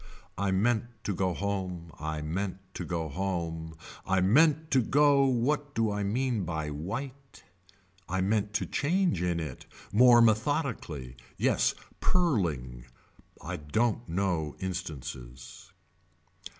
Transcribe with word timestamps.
I 0.35 0.49
meant 0.49 0.85
to 1.03 1.13
go 1.13 1.31
home. 1.35 1.91
I 1.99 2.23
meant 2.23 2.57
to 2.73 2.83
go 2.85 3.07
home. 3.07 3.75
I 4.03 4.19
meant 4.19 4.71
to 4.71 4.81
go 4.81 5.25
what 5.25 5.75
do 5.75 5.91
I 5.91 6.01
mean 6.01 6.43
by 6.43 6.71
white. 6.71 7.43
I 8.09 8.19
meant 8.19 8.51
to 8.53 8.65
change 8.65 9.21
in 9.21 9.39
it. 9.39 9.67
More 9.91 10.19
methodically. 10.19 11.17
Yes 11.37 11.75
purling. 11.99 12.85
I 13.43 13.57
don't 13.57 14.09
know 14.09 14.55
instances. 14.59 15.71